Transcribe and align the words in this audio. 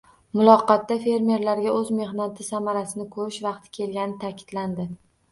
Muloqotda 0.37 0.95
fermerlarga 1.01 1.73
oʻz 1.81 1.91
mehnati 1.99 2.45
samarasini 2.47 3.05
koʻrish 3.17 3.37
vaqti 3.49 3.71
kelgani 3.79 4.17
taʼkidlandi. 4.25 4.87